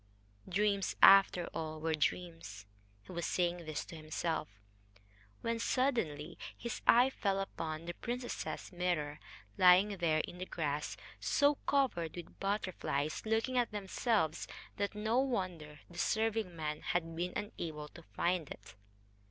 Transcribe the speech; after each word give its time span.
Dreams, 0.49 0.95
after 1.03 1.45
all, 1.53 1.79
were 1.79 1.93
dreams.... 1.93 2.65
He 3.03 3.11
was 3.11 3.27
saying 3.27 3.65
this 3.67 3.85
to 3.85 3.95
himself, 3.95 4.47
when 5.41 5.59
suddenly 5.59 6.39
his 6.57 6.81
eye 6.87 7.11
fell 7.11 7.39
upon 7.39 7.85
the 7.85 7.93
princess's 7.93 8.71
mirror, 8.71 9.19
lying 9.59 9.97
there 9.97 10.21
in 10.21 10.39
the 10.39 10.47
grass 10.47 10.97
so 11.19 11.53
covered 11.67 12.15
with 12.15 12.39
butterflies, 12.39 13.21
looking 13.27 13.59
at 13.59 13.69
themselves, 13.71 14.47
that 14.77 14.95
no 14.95 15.19
wonder 15.19 15.81
the 15.87 15.99
serving 15.99 16.55
men 16.55 16.81
had 16.81 17.15
been 17.15 17.33
unable 17.35 17.87
to 17.89 18.01
find 18.01 18.49
it. 18.49 18.73